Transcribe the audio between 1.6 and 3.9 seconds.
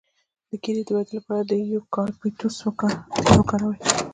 یوکالیپټوس تېل وکاروئ